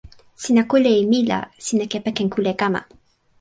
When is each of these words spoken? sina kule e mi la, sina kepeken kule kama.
sina 0.43 0.61
kule 0.69 0.91
e 1.01 1.03
mi 1.11 1.19
la, 1.29 1.39
sina 1.65 1.85
kepeken 1.91 2.27
kule 2.33 2.51
kama. 2.61 2.81